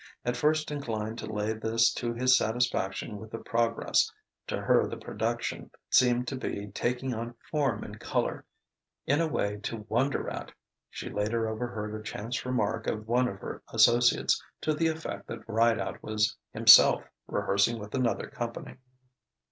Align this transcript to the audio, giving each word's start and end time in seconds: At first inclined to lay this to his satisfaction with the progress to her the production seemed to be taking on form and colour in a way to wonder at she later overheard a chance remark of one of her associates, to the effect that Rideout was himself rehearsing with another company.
At 0.25 0.35
first 0.35 0.71
inclined 0.71 1.19
to 1.19 1.31
lay 1.31 1.53
this 1.53 1.93
to 1.93 2.11
his 2.11 2.35
satisfaction 2.35 3.19
with 3.19 3.29
the 3.29 3.37
progress 3.37 4.11
to 4.47 4.59
her 4.59 4.87
the 4.87 4.97
production 4.97 5.69
seemed 5.91 6.27
to 6.29 6.35
be 6.35 6.69
taking 6.69 7.13
on 7.13 7.35
form 7.51 7.83
and 7.83 7.99
colour 7.99 8.43
in 9.05 9.21
a 9.21 9.27
way 9.27 9.57
to 9.57 9.85
wonder 9.89 10.27
at 10.27 10.51
she 10.89 11.07
later 11.11 11.47
overheard 11.47 11.93
a 11.93 12.01
chance 12.01 12.43
remark 12.47 12.87
of 12.87 13.07
one 13.07 13.27
of 13.27 13.37
her 13.41 13.61
associates, 13.71 14.43
to 14.61 14.73
the 14.73 14.87
effect 14.87 15.27
that 15.27 15.47
Rideout 15.47 16.01
was 16.01 16.35
himself 16.51 17.03
rehearsing 17.27 17.77
with 17.77 17.93
another 17.93 18.25
company. 18.27 18.77